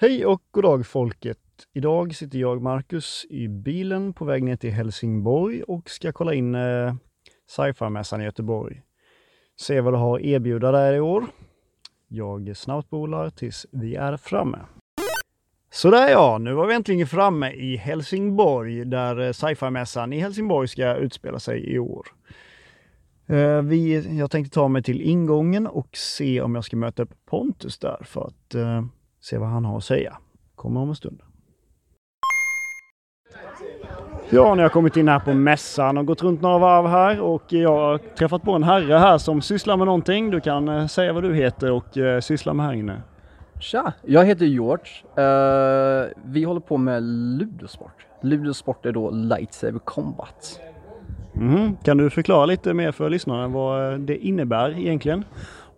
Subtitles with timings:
[0.00, 1.38] Hej och god dag folket!
[1.74, 6.54] Idag sitter jag, Marcus, i bilen på väg ner till Helsingborg och ska kolla in
[6.54, 6.94] eh,
[7.48, 8.82] sci-fi-mässan i Göteborg.
[9.60, 11.26] Se vad det har att erbjuda där i år.
[12.08, 14.58] Jag snabbspolar tills vi är framme.
[15.70, 20.94] Sådär ja, nu var vi äntligen framme i Helsingborg där eh, sci-fi-mässan i Helsingborg ska
[20.94, 22.06] utspela sig i år.
[23.26, 27.14] Eh, vi, jag tänkte ta mig till ingången och se om jag ska möta upp
[27.26, 28.82] Pontus där för att eh,
[29.20, 30.16] se vad han har att säga.
[30.54, 31.22] Kommer om en stund.
[34.30, 37.20] Ja, nu har jag kommit in här på mässan och gått runt några varv här
[37.20, 40.30] och jag har träffat på en herre här som sysslar med någonting.
[40.30, 43.02] Du kan eh, säga vad du heter och eh, sysslar med här inne.
[43.60, 44.84] Tja, jag heter George.
[45.18, 48.06] Uh, vi håller på med ludosport.
[48.22, 50.60] Ludosport är då Lightsaber Combat.
[51.36, 51.76] Mm.
[51.76, 55.24] Kan du förklara lite mer för lyssnarna vad det innebär egentligen?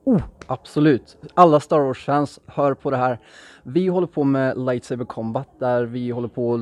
[0.05, 1.17] Oh, absolut.
[1.35, 3.19] Alla Star Wars-fans hör på det här.
[3.63, 6.59] Vi håller på med Lightsaber Combat där vi håller på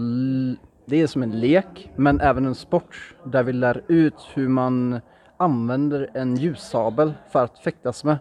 [0.84, 5.00] det är som en lek men även en sport där vi lär ut hur man
[5.36, 8.19] använder en ljussabel för att fäktas med.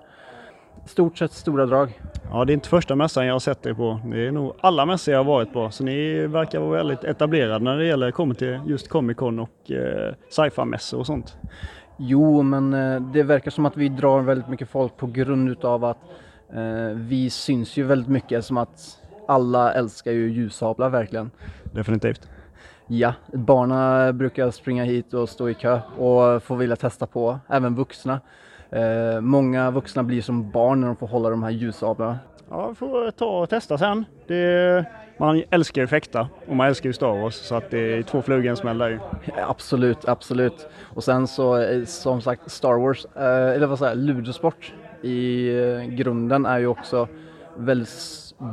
[0.86, 2.00] Stort sett stora drag.
[2.31, 4.00] Ja, det är inte första mässan jag har sett er på.
[4.06, 5.72] Det är nog alla mässor jag har varit på.
[5.72, 9.72] Så ni verkar vara väldigt etablerade när det gäller kommer till just Comic Con och
[9.72, 11.38] eh, sci-fi mässor och sånt.
[11.98, 15.84] Jo, men eh, det verkar som att vi drar väldigt mycket folk på grund utav
[15.86, 15.98] att
[16.53, 21.31] eh, vi syns ju väldigt mycket som att alla älskar ju ljussablar verkligen.
[21.64, 22.30] Definitivt.
[22.88, 27.75] Ja, barnen brukar springa hit och stå i kö och få vilja testa på, även
[27.75, 28.20] vuxna.
[28.70, 32.20] Eh, många vuxna blir som barn när de får hålla de här ljussablarna.
[32.50, 34.06] Ja, vi får ta och testa sen.
[34.28, 34.86] Det,
[35.18, 38.22] man älskar ju fäkta och man älskar ju Star Wars så att det är två
[38.22, 39.00] flugor i en smäll där ju.
[39.48, 40.68] Absolut, absolut.
[40.84, 45.50] Och sen så eh, som sagt Star Wars, eh, eller vad säger jag, ludosport i
[45.59, 47.08] eh, grunden är ju också
[47.58, 47.90] väldigt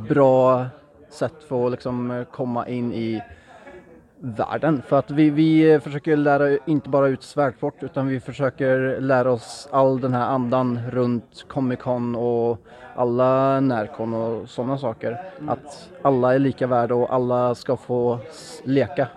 [0.09, 0.65] bra
[1.09, 3.21] sätt för att liksom komma in i
[4.25, 4.81] världen.
[4.87, 9.69] För att vi, vi försöker lära inte bara ut svärdsport utan vi försöker lära oss
[9.71, 12.57] all den här andan runt Comic Con och
[12.95, 15.17] alla Närcon och sådana saker.
[15.47, 18.19] Att alla är lika värda och alla ska få
[18.63, 19.07] leka.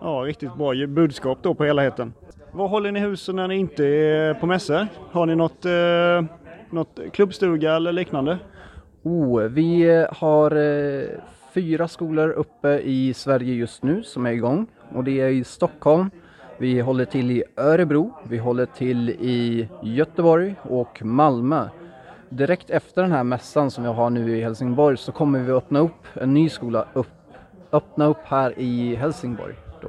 [0.00, 2.12] Ja, riktigt bra budskap då på helheten.
[2.52, 4.86] Vad håller ni husen när ni inte är på mässor?
[5.10, 6.38] Har ni något, eh,
[6.70, 8.38] något klubbstuga eller liknande?
[9.02, 11.08] Oh, vi har eh,
[11.54, 16.10] fyra skolor uppe i Sverige just nu som är igång och det är i Stockholm,
[16.58, 21.68] vi håller till i Örebro, vi håller till i Göteborg och Malmö.
[22.28, 25.78] Direkt efter den här mässan som vi har nu i Helsingborg så kommer vi öppna
[25.78, 27.06] upp en ny skola upp,
[27.72, 29.54] öppna upp här i Helsingborg.
[29.80, 29.88] Då.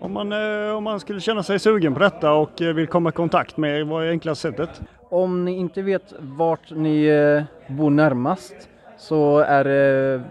[0.00, 3.08] Om man, eh, om man skulle känna sig sugen på detta och eh, vill komma
[3.08, 4.80] i kontakt med er, vad är enklaste sättet?
[5.10, 8.54] Om ni inte vet vart ni eh, bor närmast
[8.98, 10.22] så är det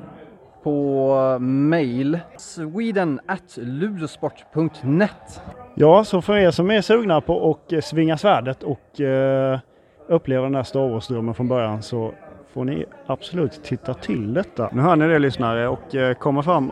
[0.63, 3.19] på mail sweden
[3.55, 5.41] ludosport.net.
[5.75, 9.59] Ja, så för er som är sugna på att eh, svinga svärdet och eh,
[10.07, 12.11] uppleva den där Star Wars-drömmen från början så
[12.53, 14.69] får ni absolut titta till detta.
[14.71, 16.71] Nu hör ni det lyssnare och eh, kommer fram,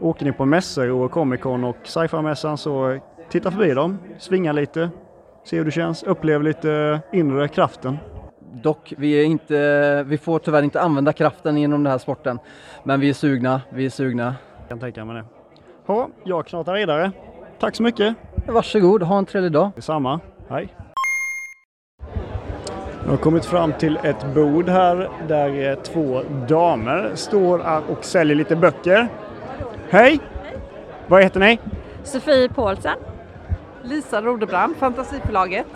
[0.00, 2.98] åker ni på mässor och Comic Con och sci-fi-mässan så
[3.30, 4.90] titta förbi dem, svinga lite,
[5.44, 7.98] se hur det känns, upplev lite inre kraften.
[8.62, 12.38] Dock, vi, är inte, vi får tyvärr inte använda kraften inom den här sporten.
[12.84, 14.34] Men vi är sugna, vi är sugna.
[14.58, 15.24] Jag kan tänka mig det.
[15.86, 17.12] Ja, jag knatar vidare.
[17.58, 18.14] Tack så mycket!
[18.46, 19.70] Varsågod, ha en trevlig dag!
[19.74, 20.74] Detsamma, hej!
[23.04, 28.56] Jag har kommit fram till ett bord här där två damer står och säljer lite
[28.56, 29.08] böcker.
[29.90, 30.20] Hej!
[31.06, 31.58] Vad heter ni?
[32.04, 32.98] Sofie Paulsen.
[33.82, 35.66] Lisa Rodebrand, Fantasiförlaget.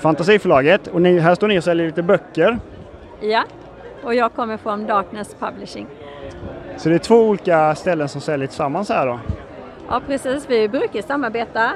[0.00, 2.58] Fantasiförlaget och ni, här står ni och säljer lite böcker.
[3.20, 3.44] Ja,
[4.04, 5.86] och jag kommer från Darkness Publishing.
[6.76, 9.20] Så det är två olika ställen som säljer tillsammans här då?
[9.88, 11.70] Ja precis, vi brukar samarbeta.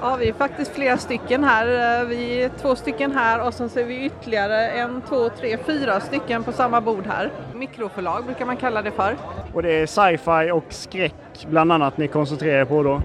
[0.00, 2.04] Ja, vi är faktiskt flera stycken här.
[2.04, 6.44] Vi är två stycken här och sen ser vi ytterligare en, två, tre, fyra stycken
[6.44, 7.30] på samma bord här.
[7.54, 9.16] Mikroförlag brukar man kalla det för.
[9.54, 13.02] Och det är sci-fi och skräck bland annat ni koncentrerar er på då?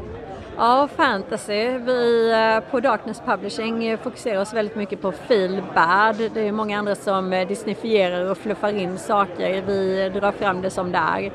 [0.58, 1.78] Ja, fantasy.
[1.78, 6.16] Vi eh, på Darkness Publishing fokuserar oss väldigt mycket på feel bad.
[6.34, 9.64] Det är många andra som eh, disneyfierar och fluffar in saker.
[9.68, 11.32] Vi drar fram det som det är.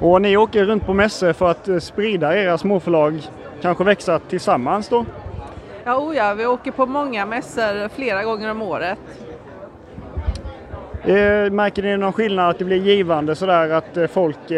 [0.00, 3.22] Och ni åker runt på mässor för att eh, sprida era småförlag,
[3.62, 5.04] kanske växa tillsammans då?
[5.84, 8.98] Ja, oh ja, vi åker på många mässor flera gånger om året.
[11.50, 14.50] märker ni någon skillnad att det blir givande sådär att folk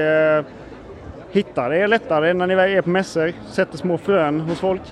[1.31, 4.83] hittar er lättare när ni är på mässor, sätter små frön hos folk?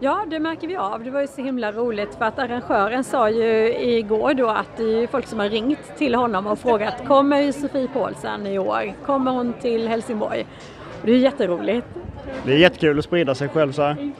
[0.00, 1.04] Ja, det märker vi av.
[1.04, 5.02] Det var ju så himla roligt för att arrangören sa ju igår då att det
[5.02, 8.92] är folk som har ringt till honom och frågat kommer Sofie Paulsen i år?
[9.06, 10.46] Kommer hon till Helsingborg?
[11.02, 11.86] Det är jätteroligt.
[12.44, 14.12] Det är jättekul att sprida sig själv så här.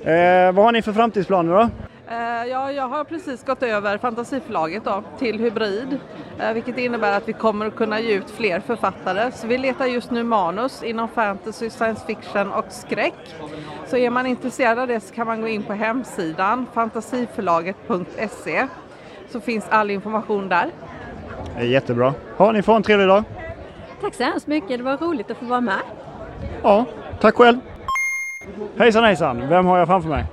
[0.00, 1.68] Eh, vad har ni för framtidsplaner då?
[2.08, 5.98] Eh, ja, jag har precis gått över fantasiförlaget då, till hybrid,
[6.40, 9.32] eh, vilket innebär att vi kommer att kunna ge ut fler författare.
[9.32, 13.34] Så vi letar just nu manus inom fantasy, science fiction och skräck.
[13.86, 18.66] Så är man intresserad av det så kan man gå in på hemsidan fantasiförlaget.se
[19.28, 20.70] så finns all information där.
[21.60, 22.14] Jättebra.
[22.36, 23.24] Ha, ni får en trevlig dag.
[24.00, 25.80] Tack så hemskt mycket, det var roligt att få vara med.
[26.62, 26.84] Ja,
[27.20, 27.58] tack själv.
[28.78, 30.24] Hejsan hejsan, vem har jag framför mig?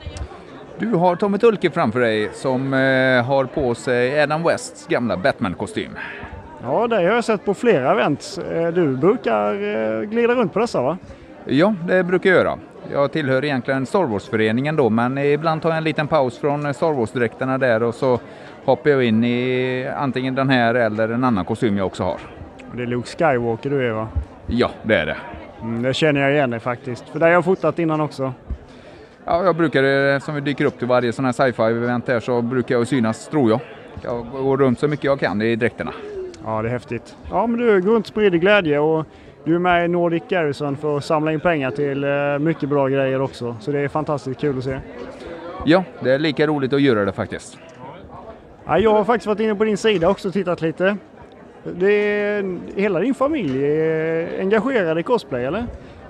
[0.78, 5.98] Du har Tommy Tulke framför dig som eh, har på sig Adam Wests gamla Batman-kostym.
[6.64, 8.38] Ja, det har jag sett på flera events.
[8.38, 10.98] Eh, du brukar eh, glida runt på dessa va?
[11.46, 12.60] Ja, det brukar jag göra.
[12.92, 16.94] Jag tillhör egentligen Star Wars-föreningen då, men ibland tar jag en liten paus från Star
[16.94, 18.20] Wars-dräkterna där och så
[18.66, 22.18] hoppar jag in i antingen den här eller en annan kostym jag också har.
[22.76, 24.08] Det är Luke Skywalker du är va?
[24.48, 25.18] Ja, det är det.
[25.62, 28.34] Mm, det känner jag igen dig faktiskt, för det har jag fotat innan också.
[29.26, 32.76] Ja, jag brukar, som vi dyker upp till varje sån här sci-fi-event här, så brukar
[32.76, 33.60] jag synas, tror jag.
[34.02, 35.94] Jag går runt så mycket jag kan i dräkterna.
[36.46, 37.16] Ja, det är häftigt.
[37.30, 39.06] Ja, men du går runt och sprider glädje och
[39.44, 42.88] du är med i Nordic Garrison för att samla in pengar till eh, mycket bra
[42.88, 43.56] grejer också.
[43.60, 44.80] Så det är fantastiskt kul att se.
[45.66, 47.58] Ja, det är lika roligt att göra det faktiskt.
[48.66, 50.98] Ja, jag har faktiskt varit inne på din sida också och tittat lite.
[51.64, 55.66] Det är, hela din familj är engagerad i cosplay, eller?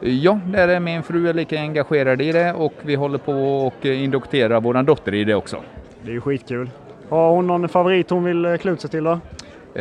[0.06, 3.34] Ja, där är min fru är lika engagerad i det och vi håller på
[3.68, 5.58] och indokterar vår dotter i det också.
[6.02, 6.70] Det är ju skitkul.
[7.10, 9.20] Har hon någon favorit hon vill eh, klä ut sig till då?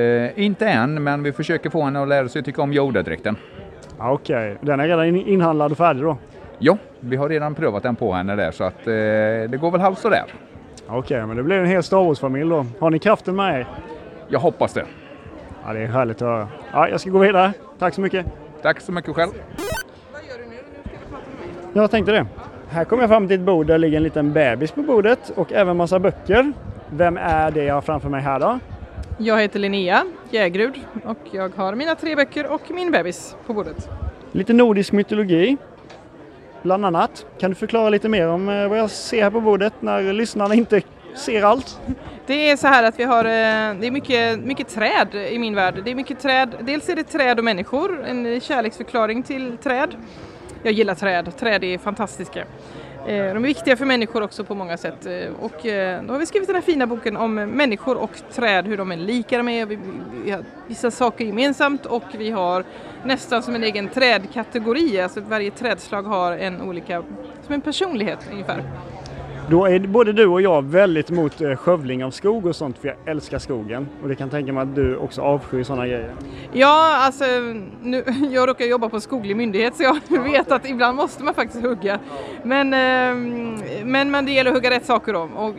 [0.00, 3.36] Eh, inte än, men vi försöker få henne att lära sig tycka om Yoda-dräkten.
[3.98, 6.16] Ja, Okej, den är redan in- inhandlad och färdig då?
[6.58, 8.92] Ja, vi har redan prövat den på henne där så att eh,
[9.50, 10.24] det går väl halvt sådär.
[10.86, 12.66] Okej, men det blir en hel Star Wars-familj då.
[12.78, 13.66] Har ni kraften med er?
[14.28, 14.84] Jag hoppas det.
[15.66, 16.48] Ja, det är härligt att höra.
[16.72, 17.52] Ja, jag ska gå vidare.
[17.78, 18.26] Tack så mycket.
[18.62, 19.30] Tack så mycket själv.
[21.74, 22.26] Jag tänkte det.
[22.68, 25.52] Här kommer jag fram till ett bord där ligger en liten bebis på bordet och
[25.52, 26.52] även massa böcker.
[26.90, 28.58] Vem är det jag har framför mig här då?
[29.18, 33.88] Jag heter Linnea Jägrud och jag har mina tre böcker och min bebis på bordet.
[34.32, 35.56] Lite nordisk mytologi.
[36.62, 37.26] Bland annat.
[37.38, 40.54] Kan du förklara lite mer om eh, vad jag ser här på bordet när lyssnarna
[40.54, 40.82] inte
[41.14, 41.80] ser allt?
[42.26, 43.30] Det är så här att vi har, eh,
[43.80, 45.80] det är mycket, mycket träd i min värld.
[45.84, 49.96] Det är mycket träd, dels är det träd och människor, en kärleksförklaring till träd.
[50.62, 52.40] Jag gillar träd, träd är fantastiska.
[53.06, 55.06] Eh, de är viktiga för människor också på många sätt.
[55.06, 58.66] Eh, och eh, då har vi skrivit den här fina boken om människor och träd,
[58.66, 59.68] hur de är lika med.
[59.68, 59.78] Vi,
[60.24, 62.64] vi har vissa saker gemensamt och vi har
[63.04, 65.00] nästan som en egen trädkategori.
[65.00, 67.02] Alltså varje trädslag har en olika,
[67.46, 68.62] som en personlighet ungefär.
[69.50, 72.88] Då är både du och jag väldigt emot eh, skövling av skog och sånt för
[72.88, 73.88] jag älskar skogen.
[74.02, 76.14] Och det kan tänka mig att du också avskyr sådana grejer.
[76.52, 77.24] Ja, alltså
[77.82, 81.34] nu, jag råkar jobba på en skoglig myndighet så jag vet att ibland måste man
[81.34, 81.98] faktiskt hugga.
[82.42, 85.54] Men, ehm, men, men det gäller att hugga rätt saker om och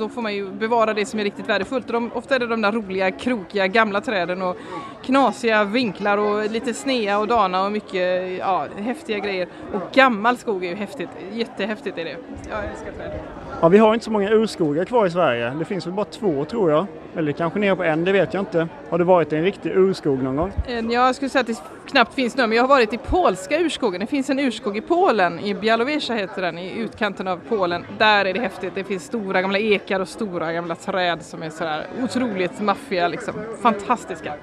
[0.00, 1.88] då får man ju bevara det som är riktigt värdefullt.
[1.88, 4.56] De, ofta är det de där roliga, krokiga, gamla träden och
[5.04, 9.48] knasiga vinklar och lite snea och dana och mycket ja, häftiga grejer.
[9.72, 12.16] Och gammal skog är ju häftigt, jättehäftigt är det.
[12.50, 13.39] Jag älskar träd.
[13.62, 15.52] Ja, vi har inte så många urskogar kvar i Sverige.
[15.58, 16.86] Det finns väl bara två tror jag.
[17.16, 18.68] Eller kanske ner på en, det vet jag inte.
[18.90, 20.52] Har du varit i en riktig urskog någon gång?
[20.68, 23.58] Eh, Jag skulle säga att det knappt finns någon, men jag har varit i polska
[23.58, 24.00] urskogen.
[24.00, 27.84] Det finns en urskog i Polen, i Białowieża heter den, i utkanten av Polen.
[27.98, 28.72] Där är det häftigt.
[28.74, 33.34] Det finns stora gamla ekar och stora gamla träd som är sådär otroligt maffiga, liksom.
[33.62, 34.34] fantastiska.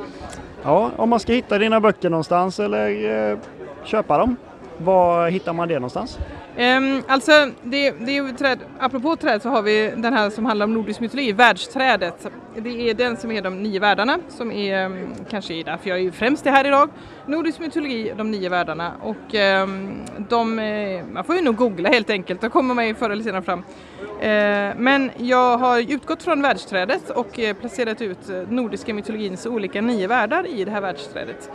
[0.63, 3.37] Ja, om man ska hitta dina böcker någonstans eller eh,
[3.83, 4.35] köpa dem.
[4.77, 6.19] Var hittar man det någonstans?
[6.57, 7.31] Um, alltså,
[7.63, 10.73] det, det är ju träd, apropå träd så har vi den här som handlar om
[10.73, 12.27] nordisk mytologi, världsträdet.
[12.55, 15.99] Det är den som är de nio världarna, som är um, kanske är därför jag
[15.99, 16.89] är främst är här idag.
[17.25, 19.33] Nordisk mytologi, de nio världarna och
[19.63, 23.09] um, de, eh, man får ju nog googla helt enkelt, då kommer man ju förr
[23.09, 23.59] eller senare fram.
[23.59, 30.07] Uh, men jag har utgått från världsträdet och eh, placerat ut nordiska mytologins olika nio
[30.07, 31.49] världar i det här världsträdet.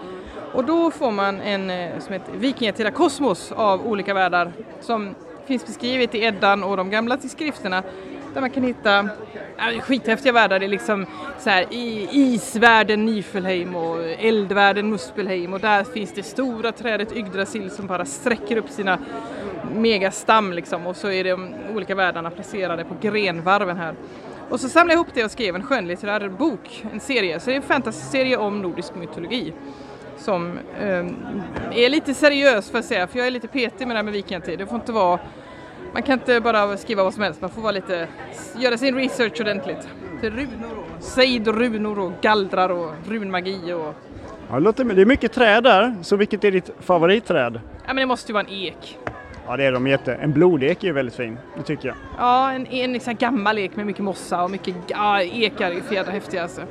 [0.52, 5.14] Och då får man en eh, som heter Vikingatida kosmos av olika världar som
[5.46, 7.82] finns beskrivet i Eddan och de gamla skrifterna
[8.34, 10.58] där man kan hitta äh, skithäftiga världar.
[10.58, 11.06] Det är liksom
[11.38, 17.70] så här, i isvärlden Nifelheim och eldvärlden Muspelheim och där finns det stora trädet Yggdrasil
[17.70, 18.98] som bara sträcker upp sina
[19.74, 23.94] megastam liksom och så är de olika världarna placerade på grenvarven här.
[24.50, 27.54] Och så samlade jag ihop det och skrev en skönlitterär bok, en serie, så det
[27.54, 29.52] är en fantasyserie om nordisk mytologi
[30.22, 31.06] som eh,
[31.84, 34.12] är lite seriös får jag säga, för jag är lite petig med det här med
[34.12, 34.58] vikingatid.
[34.58, 35.18] Det får inte vara
[35.92, 38.08] Man kan inte bara skriva vad som helst, man får vara lite,
[38.58, 39.88] göra sin research ordentligt.
[40.22, 43.94] Är runor och sejdrunor och gallrar och runmagi och
[44.48, 47.60] Ja, det, låter, det är mycket träd där, så vilket är ditt favoritträd?
[47.86, 48.98] Ja men det måste ju vara en ek.
[49.46, 50.14] Ja, det är de jätte.
[50.14, 51.96] En blodek är ju väldigt fin, det tycker jag.
[52.18, 55.94] Ja, en, en liksom gammal ek med mycket mossa och mycket ja, ekar är för
[55.94, 56.62] jävla häftiga alltså.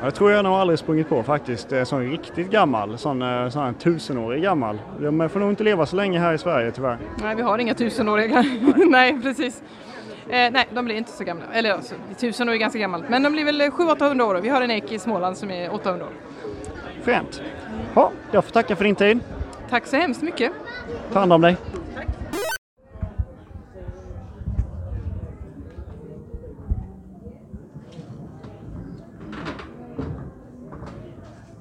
[0.00, 1.68] Ja, det tror jag nog aldrig sprungit på faktiskt.
[1.68, 4.78] Det är sån riktigt gammal, sån, eh, sån här tusenårig gammal.
[4.98, 6.98] De får nog inte leva så länge här i Sverige tyvärr.
[7.22, 8.44] Nej, vi har inga tusenåriga.
[8.76, 9.62] nej, precis.
[10.28, 11.44] Eh, nej, de blir inte så gamla.
[11.52, 14.34] Eller alltså, tusen år är ganska gammalt, men de blir väl 700-800 år.
[14.34, 16.12] Vi har en ek i Småland som är 800 år.
[17.02, 17.42] Fränt.
[17.94, 19.20] Ja, jag får tacka för din tid.
[19.70, 20.52] Tack så hemskt mycket.
[21.12, 21.56] Ta hand om dig.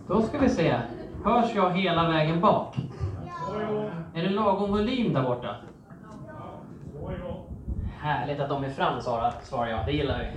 [0.10, 0.80] Då ska vi se.
[1.24, 2.76] Hörs jag hela vägen bak?
[4.14, 5.56] Är det lagom volym där borta?
[8.00, 9.86] Härligt att de är fram, Sara, svarar jag.
[9.86, 10.28] Det gillar vi.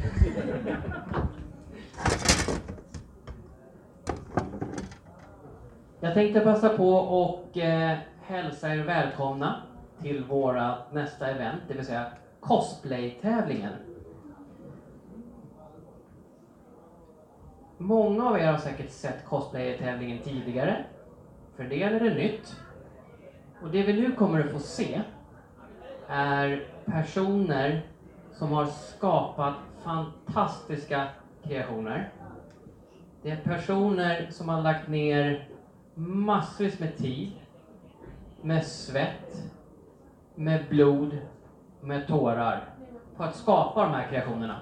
[6.00, 9.62] Jag tänkte passa på och eh, hälsa er välkomna
[10.02, 12.06] till våra nästa event, det vill säga
[12.40, 13.72] cosplay-tävlingen.
[17.82, 20.84] Många av er har säkert sett cosplayer-tävlingen tidigare.
[21.56, 22.56] För det är det nytt.
[23.62, 25.00] Och det vi nu kommer att få se
[26.08, 27.82] är personer
[28.32, 31.08] som har skapat fantastiska
[31.42, 32.10] kreationer.
[33.22, 35.48] Det är personer som har lagt ner
[35.94, 37.32] massvis med tid,
[38.42, 39.42] med svett,
[40.34, 41.18] med blod,
[41.80, 42.64] med tårar
[43.16, 44.60] på att skapa de här kreationerna.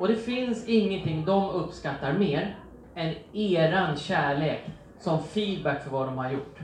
[0.00, 2.56] Och det finns ingenting de uppskattar mer
[2.94, 4.64] än eran kärlek
[4.98, 6.58] som feedback för vad de har gjort.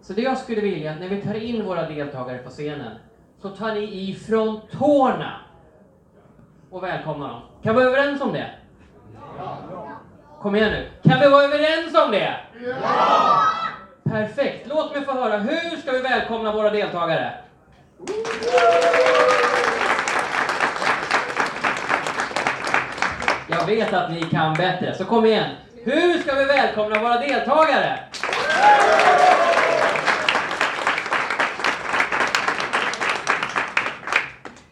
[0.00, 2.96] Så det jag skulle vilja, att när vi tar in våra deltagare på scenen,
[3.38, 5.40] så tar ni ifrån tårna
[6.70, 7.40] och välkomnar dem.
[7.62, 8.50] Kan vi vara överens om det?
[10.40, 11.10] Kom igen nu.
[11.10, 12.36] Kan vi vara överens om det?
[12.82, 13.42] Ja!
[14.04, 14.68] Perfekt.
[14.68, 17.32] Låt mig få höra, hur ska vi välkomna våra deltagare?
[23.58, 25.50] Jag vet att ni kan bättre, så kom igen.
[25.84, 27.98] Hur ska vi välkomna våra deltagare?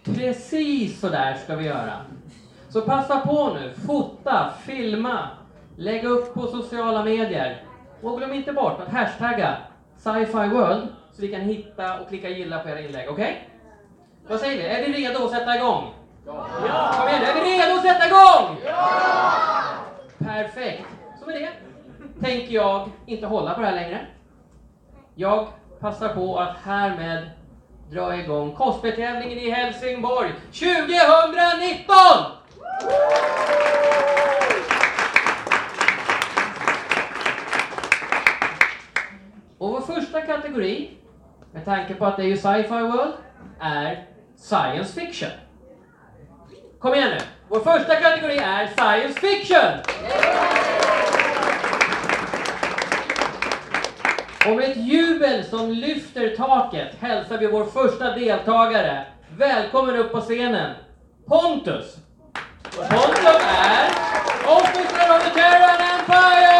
[0.04, 1.92] Precis så där ska vi göra.
[2.68, 5.28] Så passa på nu, fota, filma,
[5.76, 7.62] lägg upp på sociala medier.
[8.02, 9.56] Och glöm inte bort att hashtagga
[9.96, 13.24] sci-fi world så vi kan hitta och klicka gilla på era inlägg, okej?
[13.24, 13.34] Okay?
[14.28, 14.64] Vad säger vi?
[14.64, 15.99] Är vi redo att sätta igång?
[16.66, 16.92] Ja!
[16.98, 18.56] Kom igen, är vi redo att sätta igång?
[18.66, 18.92] Ja!
[20.18, 20.84] Perfekt.
[21.20, 21.50] Så med det
[22.26, 24.06] tänker jag inte hålla på det här längre.
[25.14, 25.48] Jag
[25.80, 27.30] passar på att härmed
[27.90, 31.96] dra igång cosplaytävlingen i Helsingborg 2019!
[39.58, 40.90] Och vår första kategori,
[41.52, 43.12] med tanke på att det är ju sci-fi world,
[43.60, 44.06] är
[44.36, 45.30] science fiction.
[46.80, 47.18] Kom igen nu!
[47.48, 49.80] Vår första kategori är science fiction!
[54.46, 59.06] Och med ett jubel som lyfter taket hälsar vi vår första deltagare.
[59.38, 60.74] Välkommen upp på scenen,
[61.28, 61.96] Pontus!
[62.72, 63.90] Pontus är
[64.46, 66.59] Officer of the Terran Empire!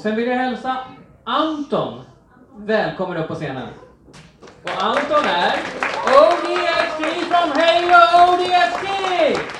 [0.00, 0.76] Och sen vill jag hälsa
[1.24, 2.00] Anton
[2.56, 3.68] välkommen upp på scenen.
[4.62, 5.52] Och Anton är
[6.06, 9.59] ODST från Halo ODST!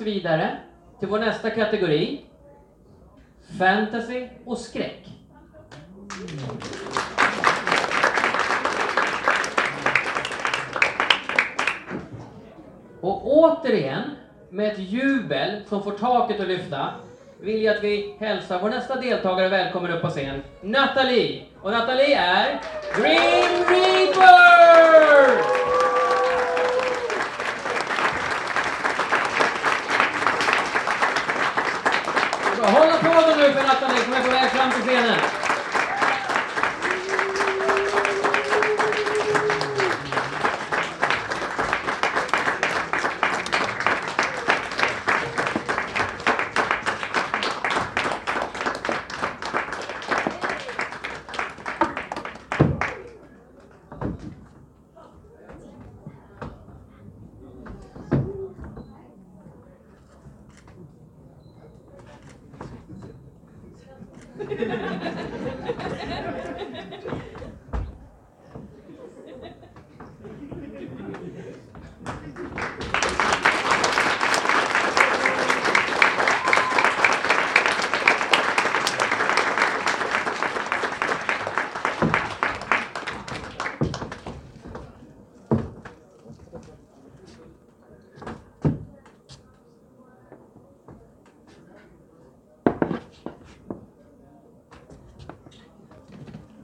[0.00, 0.56] Raskt vidare
[0.98, 2.20] till vår nästa kategori.
[3.58, 5.06] fantasy och skräck.
[13.00, 14.02] Och återigen,
[14.50, 16.94] med ett jubel som får taket att lyfta,
[17.40, 21.42] vill jag att vi hälsar vår nästa deltagare välkommen upp på scen, Nathalie.
[21.62, 22.60] Och Nathalie är
[22.96, 25.60] Grim Reaper!
[32.60, 35.20] Bra, Håll applåden nu för Nathalie som är på väg fram till scenen.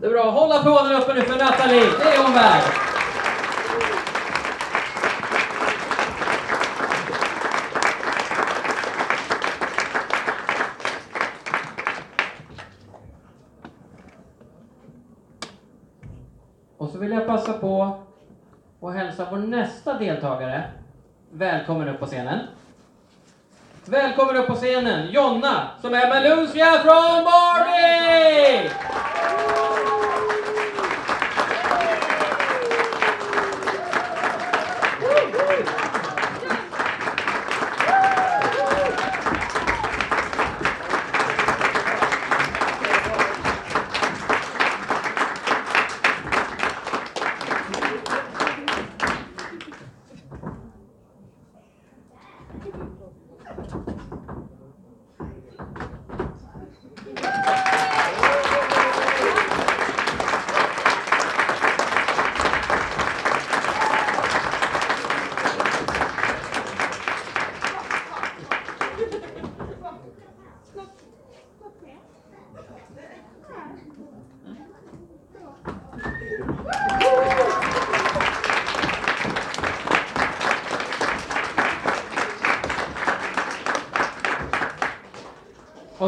[0.06, 0.30] Det är bra.
[0.30, 1.90] Håll applåden uppe nu för Nathalie.
[1.98, 2.62] Det är hon värd.
[16.76, 18.00] Och så vill jag passa på
[18.82, 20.70] att hälsa vår nästa deltagare
[21.38, 22.38] välkommen upp på scenen.
[23.84, 27.45] Välkommen upp på scenen, Jonna, som är med Lucia från Borg!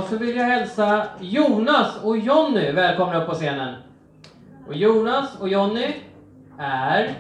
[0.09, 3.75] Så vill jag hälsa Jonas och Jonny välkomna upp på scenen.
[4.67, 5.95] Och Jonas och Jonny
[6.59, 7.15] är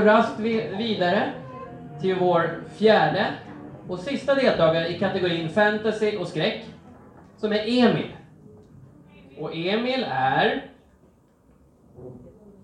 [0.00, 0.38] går raskt
[0.78, 1.32] vidare
[2.00, 3.26] till vår fjärde
[3.88, 6.64] och sista deltagare i kategorin fantasy och skräck,
[7.36, 8.16] som är Emil.
[9.38, 10.64] Och Emil är...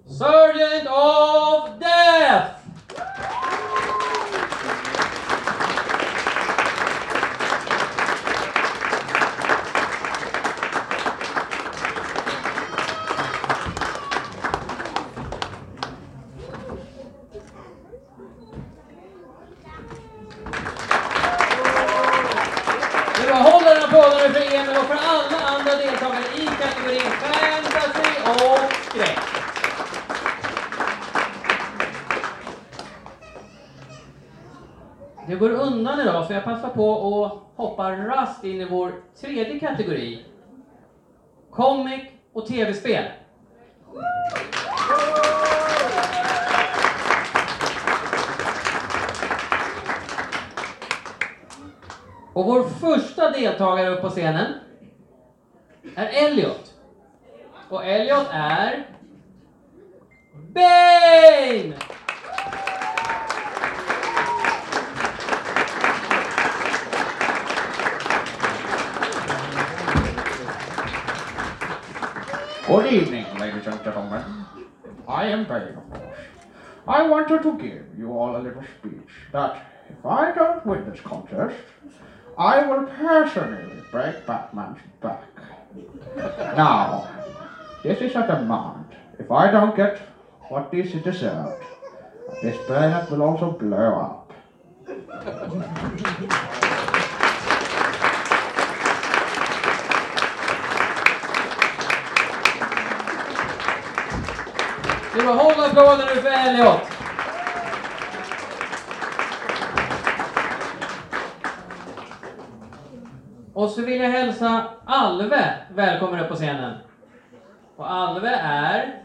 [0.07, 2.51] Sergeant of Death!
[28.96, 29.18] Skräck.
[35.26, 39.61] Det går undan idag så jag passar på att hoppa rast in i vår tredje
[39.61, 40.24] kategori.
[41.50, 43.04] Comic och tv-spel.
[52.32, 54.52] Och vår första deltagare upp på scenen
[55.94, 56.65] är Elliot.
[57.68, 58.87] Och Elliot är...
[60.55, 61.74] Bane!
[72.66, 74.22] Good evening, ladies and gentlemen.
[75.09, 76.18] I am Bane, of course.
[76.87, 79.57] I wanted to give you all a little speech that
[79.88, 81.57] if I don't win this contest,
[82.38, 85.24] I will personally break Batman's back.
[86.57, 87.09] Now,
[87.87, 88.85] this is a demand.
[89.18, 89.99] If I don't get
[90.49, 91.62] what is deserved,
[92.42, 94.33] this planet will also blow up.
[105.14, 106.81] Vi får hålla applåden nu för Elliot.
[113.55, 116.86] Och så vill jag hälsa Alve välkommen upp på scenen.
[117.77, 119.03] Och Alve är...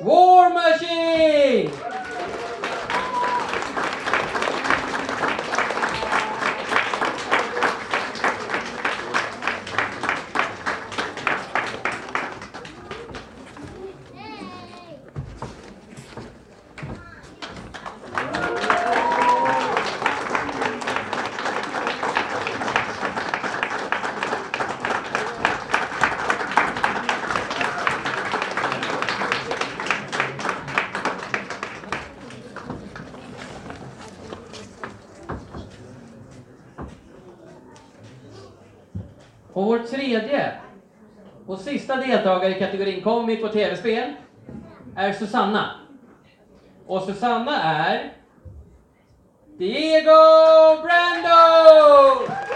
[0.00, 1.70] War Machine!
[39.52, 40.52] Och vår tredje
[41.46, 44.12] och sista deltagare i kategorin komik och tv-spel
[44.96, 45.70] är Susanna.
[46.86, 48.12] Och Susanna är
[49.58, 52.51] Diego Brando!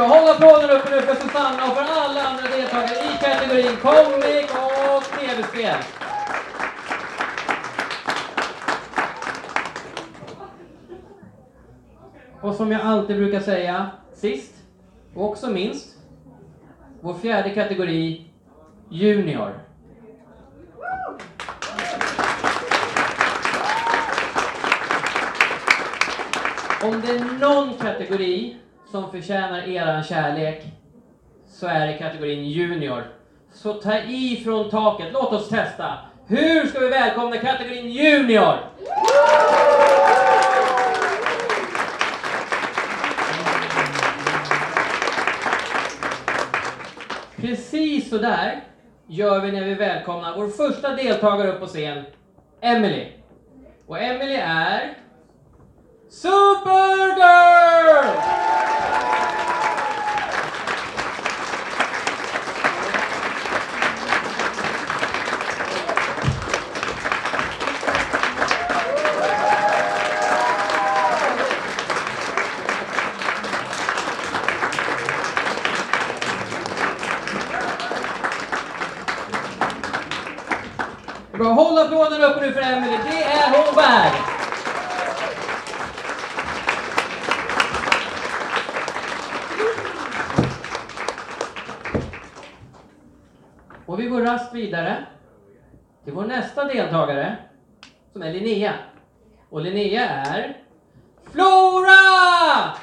[0.00, 0.18] Jättebra.
[0.18, 5.04] Håll applåden uppe nu för Susanna och för alla andra deltagare i kategorin komik och
[5.04, 5.76] tv-spel.
[12.40, 14.54] Och som jag alltid brukar säga, sist
[15.14, 15.96] och också minst,
[17.00, 18.26] vår fjärde kategori,
[18.88, 19.52] Junior.
[26.82, 28.56] Om det är någon kategori
[28.90, 30.62] som förtjänar eran kärlek
[31.48, 33.04] så är det kategorin Junior.
[33.52, 35.98] Så ta i från taket, låt oss testa.
[36.26, 38.56] Hur ska vi välkomna kategorin Junior?
[47.36, 48.64] Precis så där
[49.06, 52.04] gör vi när vi välkomnar vår första deltagare upp på scen,
[52.60, 53.06] Emily.
[53.86, 54.94] Och Emily är
[56.08, 57.10] Supergirl!
[81.40, 82.96] Bra, håll applåden uppe nu för Emily.
[83.10, 84.12] Det är hon värd.
[93.86, 95.06] Och vi går raskt vidare
[96.04, 97.36] till vår nästa deltagare
[98.12, 98.74] som är Linnea.
[99.50, 100.56] Och Linnea är
[101.32, 102.79] Flora!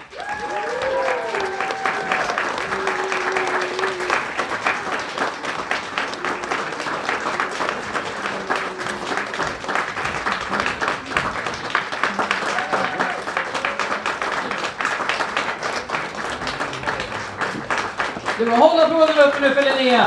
[18.38, 20.06] Det var håll applåden uppe nu för Linnea.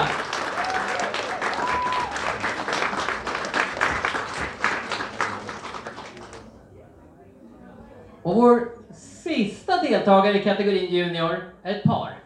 [8.22, 12.18] Och vår sista deltagare i kategorin Junior är ett par.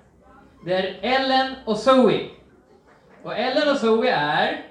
[0.65, 2.29] Det är Ellen och Zoe.
[3.23, 4.67] Och Ellen och Zoe är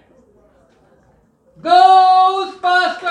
[1.56, 3.04] Ghostbusters!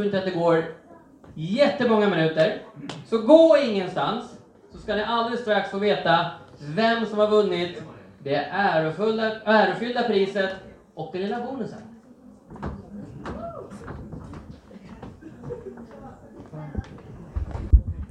[0.00, 0.64] Tror inte att det går
[1.34, 2.62] jättemånga minuter.
[3.06, 4.38] Så gå ingenstans,
[4.72, 7.82] så ska ni alldeles strax få veta vem som har vunnit
[8.18, 10.50] det ärofulla, ärofyllda priset
[10.94, 11.78] och den lilla bonusen.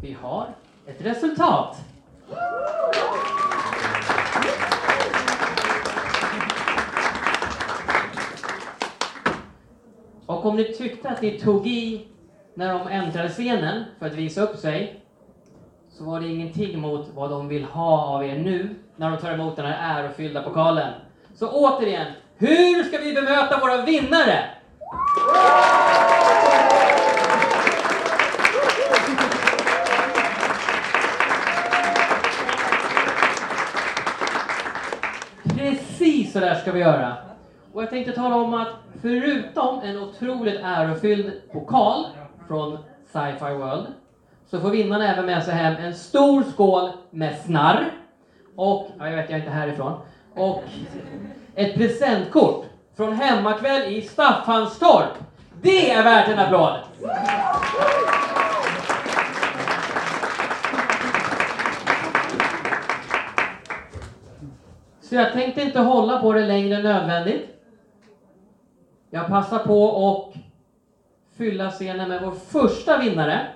[0.01, 0.47] Vi har
[0.87, 1.77] ett resultat.
[10.49, 12.07] Om ni tyckte att ni tog i
[12.53, 15.03] när de äntrade scenen för att visa upp sig,
[15.91, 19.31] så var det ingenting mot vad de vill ha av er nu, när de tar
[19.31, 20.93] emot den här ärofyllda pokalen.
[21.35, 22.07] Så återigen,
[22.37, 24.45] hur ska vi bemöta våra vinnare?
[35.57, 37.13] Precis så där ska vi göra.
[37.73, 42.05] Och jag tänkte tala om att förutom en otroligt ärofylld pokal
[42.47, 42.77] från
[43.13, 43.87] Sci-Fi World
[44.49, 47.91] så får vinnarna även med sig hem en stor skål med snarr
[48.55, 49.99] och, ja, jag vet, jag är inte härifrån,
[50.35, 50.63] och
[51.55, 52.65] ett presentkort
[52.97, 55.17] från Hemmakväll i Staffanstorp.
[55.61, 56.79] Det är värt en applåd!
[65.01, 67.58] Så jag tänkte inte hålla på det längre än nödvändigt.
[69.11, 70.41] Jag passar på att
[71.37, 73.47] fylla scenen med vår första vinnare.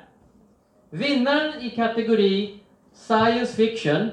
[0.90, 2.60] Vinnaren i kategori
[2.94, 4.12] Science Fiction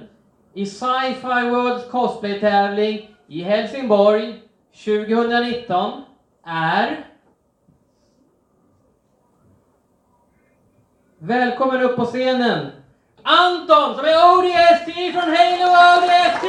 [0.54, 4.42] i Sci-Fi Worlds cosplay-tävling i Helsingborg
[4.84, 6.02] 2019
[6.44, 7.04] är...
[11.18, 12.70] Välkommen upp på scenen!
[13.22, 16.44] Anton som är ODST från Halo ODST!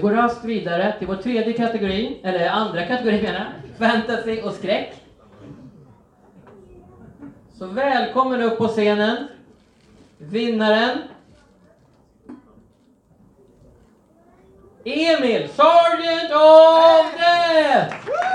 [0.00, 4.94] Går raskt vidare till vår tredje kategori, eller andra kategori menar jag, fantasy och skräck.
[7.58, 9.28] Så välkommen upp på scenen,
[10.18, 10.98] vinnaren
[14.84, 18.29] Emil, Sergeant of Death!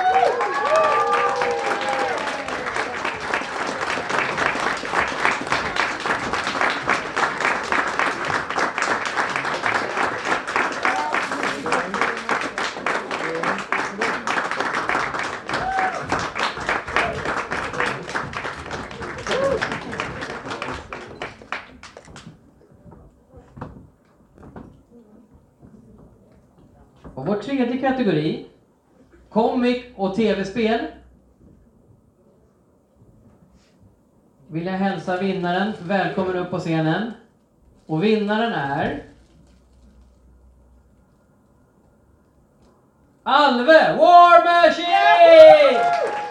[27.85, 28.45] Kategori,
[29.29, 30.79] comic och tv-spel,
[34.47, 37.11] vill jag hälsa vinnaren välkommen upp på scenen.
[37.85, 39.03] Och vinnaren är...
[43.23, 46.24] Alve War Machine!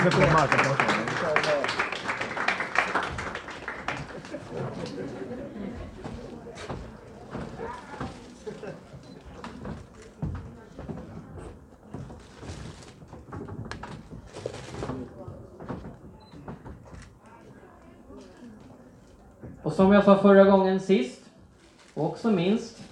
[0.00, 0.06] Och
[19.72, 21.30] som jag sa förra gången sist,
[21.94, 22.82] och också minst,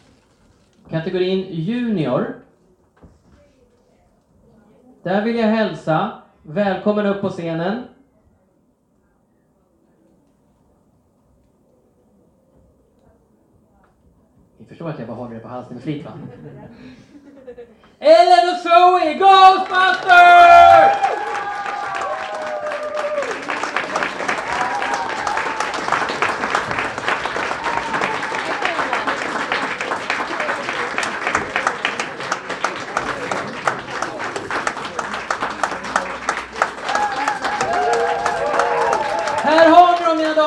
[0.90, 2.36] kategorin Junior.
[5.02, 6.17] Där vill jag hälsa,
[6.48, 7.82] välkommen upp på scenen.
[14.58, 16.12] Ni förstår att jag bara håller det på halsen med flit va?
[17.98, 20.18] Ellen och Zoe, Ghostbusters!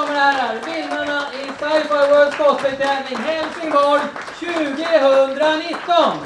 [0.01, 4.01] damer och herrar, vinnarna i Sci-Fi World Cosplay-tävling Helsingborg
[4.39, 6.17] 2019!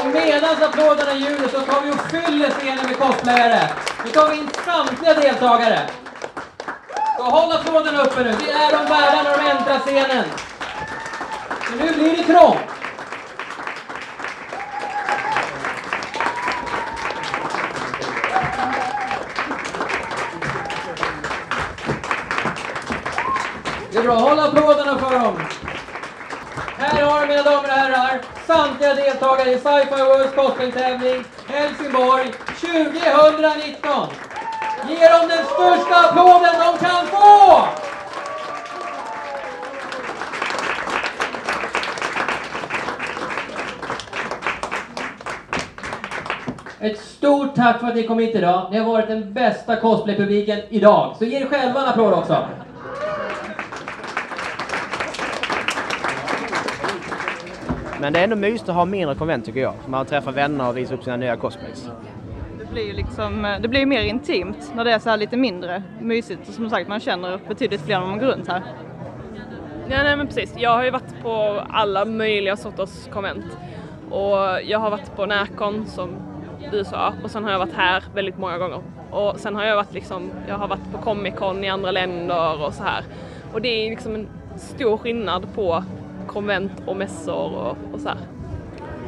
[0.00, 3.68] Och medan applåderna ljuder så tar vi och fyller scenen med cosplayare.
[4.04, 5.80] Nu tar vi in samtliga deltagare.
[7.18, 10.24] Så håll applåderna uppe nu, det är de värda när de äntrar scenen.
[11.70, 12.63] Men nu blir det trångt.
[23.94, 25.36] Det är bra, håll applåderna för dem.
[26.78, 34.08] Här har ni mina damer och herrar samtliga deltagare i Sci-Fi Worlds cosplaytävling Helsingborg 2019.
[34.88, 37.68] Ge dem den största applåden de kan få!
[46.80, 48.68] Ett stort tack för att ni kom hit idag.
[48.70, 51.16] Ni har varit den bästa cosplaypubliken idag.
[51.18, 52.63] Så ge er själva en applåd också.
[58.04, 59.74] Men det är ändå mysigt att ha mindre konvent tycker jag.
[59.86, 61.88] Man träffar vänner och visar upp sina nya cosplays.
[62.58, 65.82] Det blir ju liksom, det blir mer intimt när det är så här lite mindre
[66.00, 66.48] mysigt.
[66.48, 68.62] Och som sagt, man känner betydligt fler när man går runt här.
[69.88, 70.54] Ja, nej men precis.
[70.56, 73.58] Jag har ju varit på alla möjliga sorters konvent.
[74.10, 76.10] Och jag har varit på Närcon som
[76.70, 78.80] du sa och sen har jag varit här väldigt många gånger.
[79.10, 82.64] Och sen har jag varit liksom, jag har varit på Comic Con i andra länder
[82.66, 83.04] och så här.
[83.52, 85.84] Och det är liksom en stor skillnad på
[86.24, 88.18] konvent och mässor och, och så här.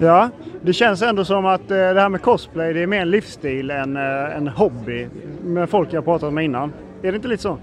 [0.00, 0.31] Ja,
[0.62, 3.70] det känns ändå som att eh, det här med cosplay det är mer en livsstil
[3.70, 5.09] än eh, en hobby
[5.44, 6.72] med folk jag pratat med innan.
[7.02, 7.59] Är det inte lite så?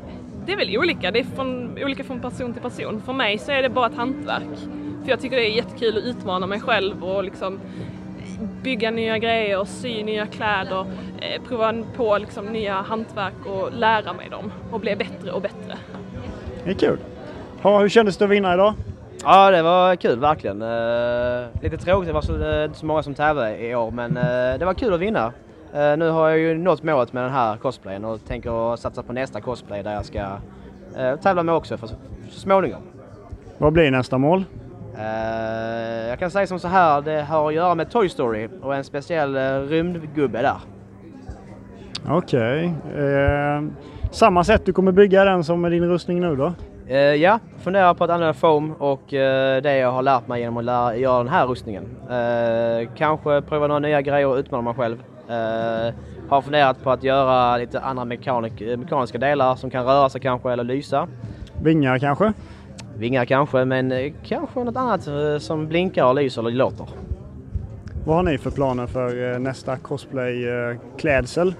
[0.46, 3.02] Det är väl olika, det är från, olika från person till person.
[3.06, 4.60] För mig så är det bara ett hantverk.
[5.04, 7.60] För jag tycker det är jättekul att utmana mig själv och liksom
[8.63, 10.86] bygga nya grejer, sy nya kläder,
[11.22, 15.78] eh, prova på liksom nya hantverk och lära mig dem och bli bättre och bättre.
[16.63, 16.98] Det är kul.
[17.62, 18.74] Ja, hur kändes det att vinna idag?
[19.24, 20.62] Ja, det var kul verkligen.
[20.62, 24.18] Eh, lite tråkigt, det var så, eh, inte så många som tävlade i år, men
[24.18, 25.34] eh, det var kul att vinna.
[25.98, 29.42] Nu har jag ju nått målet med den här cosplayen och tänker satsa på nästa
[29.42, 30.38] cosplay där jag ska
[31.24, 31.90] tävla med också för,
[32.30, 32.82] småningom.
[33.58, 34.46] Vad blir nästa mål?
[36.10, 38.84] Jag kan säga som så här, det har att göra med Toy Story och en
[38.84, 39.36] speciell
[39.68, 40.58] rymdgubbe där.
[42.08, 42.74] Okej.
[42.98, 43.64] Eh,
[44.12, 46.54] samma sätt du kommer bygga den som med din rustning nu då?
[46.88, 50.58] Eh, ja, funderar på att använda foam och eh, det jag har lärt mig genom
[50.58, 51.84] att lära, göra den här rustningen.
[52.10, 55.04] Eh, kanske prova några nya grejer och utmana mig själv.
[56.30, 60.52] Har funderat på att göra lite andra mekanik, mekaniska delar som kan röra sig kanske
[60.52, 61.08] eller lysa.
[61.63, 62.34] Vingar kanske?
[62.98, 65.08] Vingar kanske, men kanske något annat
[65.43, 66.88] som blinkar och lyser eller låter.
[68.06, 71.54] Vad har ni för planer för nästa cosplay-klädsel?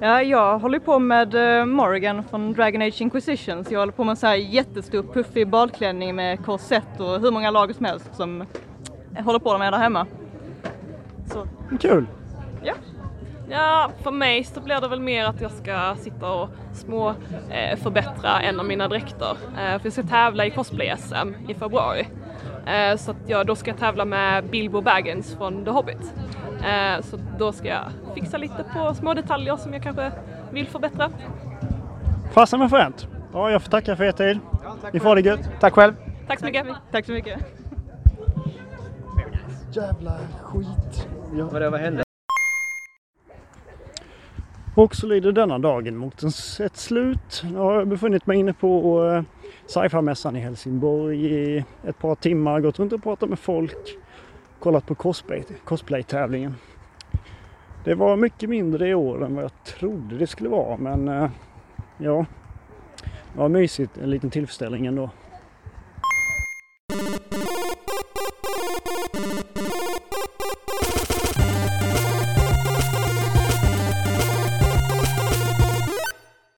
[0.00, 3.64] Ja, jag håller på med eh, Morgan från Dragon Age Inquisition.
[3.64, 7.30] Så jag håller på med en så här jättestor puffig badklänning med korsett och hur
[7.30, 8.44] många lager som helst som
[9.16, 10.06] jag håller på med där hemma.
[11.26, 11.46] Så.
[11.80, 12.06] Kul!
[12.64, 12.74] Ja.
[13.50, 17.14] Ja, för mig så blir det väl mer att jag ska sitta och små
[17.50, 19.30] eh, förbättra en av mina dräkter.
[19.30, 22.08] Eh, för jag ska tävla i cosplay-SM i februari.
[22.66, 26.14] Eh, så att jag då ska tävla med Bilbo Baggins från The Hobbit.
[26.64, 30.12] Eh, så då ska jag fixa lite på små detaljer som jag kanske
[30.50, 31.10] vill förbättra.
[32.32, 33.08] Fasen vad fränt!
[33.32, 34.38] Ja, jag får tacka för er tid.
[34.92, 35.50] Ni får ha det gött.
[35.60, 35.94] Tack själv!
[36.26, 36.66] Tack så mycket!
[36.90, 37.38] Tack så mycket!
[39.72, 41.08] Jävla skit!
[41.36, 41.48] Ja.
[41.52, 42.02] Vadå, vad hände?
[44.74, 46.28] Och så lider denna dagen mot en,
[46.66, 47.44] ett slut.
[47.54, 49.22] Jag har befunnit mig inne på uh,
[49.66, 53.98] sci-fi-mässan i Helsingborg i ett par timmar, gått runt och pratat med folk,
[54.60, 56.54] kollat på cosplay, cosplay-tävlingen.
[57.84, 61.30] Det var mycket mindre i år än vad jag trodde det skulle vara men eh,
[61.98, 62.26] ja,
[63.32, 65.10] det var mysigt, en liten tillställning ändå.